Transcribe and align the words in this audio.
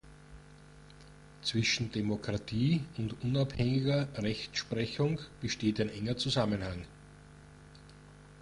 Zwischen 1.43 1.91
Demokratie 1.91 2.83
und 2.97 3.21
unabhängiger 3.21 4.07
Rechtsprechung 4.17 5.19
besteht 5.41 5.79
ein 5.79 5.89
enger 5.89 6.17
Zusammenhang. 6.17 6.87